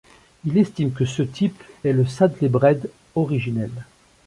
[0.45, 3.69] Il estime que ce type est le Saddlebred originel.